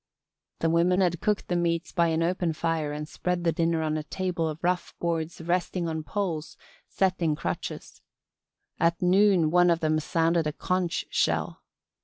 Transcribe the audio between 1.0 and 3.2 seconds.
had cooked the meats by an open fire and